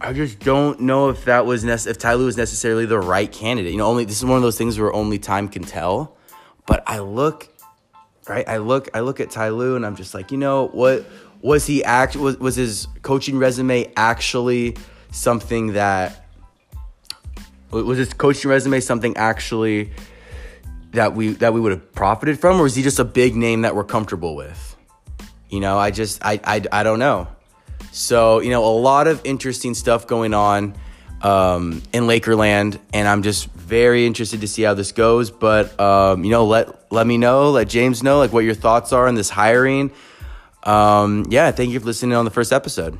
I 0.00 0.12
just 0.12 0.40
don't 0.40 0.80
know 0.80 1.08
if 1.08 1.24
that 1.24 1.46
was 1.46 1.64
nece- 1.64 1.86
if 1.86 1.98
Ty 1.98 2.14
Lue 2.14 2.26
was 2.26 2.36
necessarily 2.36 2.86
the 2.86 2.98
right 2.98 3.30
candidate. 3.30 3.72
You 3.72 3.78
know, 3.78 3.86
only 3.86 4.04
this 4.04 4.18
is 4.18 4.24
one 4.24 4.36
of 4.36 4.42
those 4.42 4.58
things 4.58 4.78
where 4.78 4.92
only 4.92 5.18
time 5.18 5.48
can 5.48 5.62
tell. 5.62 6.16
But 6.66 6.82
I 6.86 6.98
look, 6.98 7.48
right? 8.28 8.46
I 8.46 8.58
look, 8.58 8.88
I 8.92 9.00
look 9.00 9.20
at 9.20 9.30
Ty 9.30 9.50
Lue, 9.50 9.76
and 9.76 9.86
I'm 9.86 9.96
just 9.96 10.12
like, 10.12 10.30
you 10.30 10.38
know, 10.38 10.68
what 10.68 11.06
was 11.40 11.66
he 11.66 11.82
act 11.82 12.16
was 12.16 12.36
was 12.38 12.56
his 12.56 12.88
coaching 13.02 13.38
resume 13.38 13.90
actually 13.96 14.76
something 15.12 15.72
that 15.72 16.26
was 17.70 17.98
his 17.98 18.12
coaching 18.12 18.50
resume 18.50 18.80
something 18.80 19.16
actually 19.16 19.92
that 20.92 21.14
we 21.14 21.30
that 21.34 21.54
we 21.54 21.60
would 21.60 21.72
have 21.72 21.92
profited 21.94 22.38
from, 22.38 22.60
or 22.60 22.66
is 22.66 22.74
he 22.74 22.82
just 22.82 22.98
a 22.98 23.04
big 23.04 23.34
name 23.34 23.62
that 23.62 23.74
we're 23.74 23.84
comfortable 23.84 24.36
with? 24.36 24.76
You 25.48 25.60
know, 25.60 25.78
I 25.78 25.90
just 25.90 26.24
I 26.24 26.40
I, 26.44 26.62
I 26.70 26.82
don't 26.82 26.98
know. 26.98 27.28
So, 27.96 28.40
you 28.40 28.50
know, 28.50 28.64
a 28.64 28.76
lot 28.76 29.06
of 29.06 29.22
interesting 29.24 29.72
stuff 29.72 30.06
going 30.06 30.34
on 30.34 30.74
um, 31.22 31.82
in 31.94 32.04
Lakerland, 32.04 32.78
and 32.92 33.08
I'm 33.08 33.22
just 33.22 33.48
very 33.52 34.06
interested 34.06 34.42
to 34.42 34.48
see 34.48 34.62
how 34.62 34.74
this 34.74 34.92
goes. 34.92 35.30
But 35.30 35.78
um, 35.80 36.22
you 36.22 36.30
know, 36.30 36.44
let 36.44 36.92
let 36.92 37.06
me 37.06 37.16
know, 37.16 37.50
let 37.50 37.68
James 37.68 38.02
know, 38.02 38.18
like 38.18 38.32
what 38.32 38.44
your 38.44 38.54
thoughts 38.54 38.92
are 38.92 39.08
on 39.08 39.14
this 39.14 39.30
hiring. 39.30 39.90
Um, 40.62 41.24
yeah, 41.30 41.50
thank 41.52 41.70
you 41.70 41.80
for 41.80 41.86
listening 41.86 42.14
on 42.14 42.24
the 42.24 42.30
first 42.30 42.52
episode. 42.52 42.98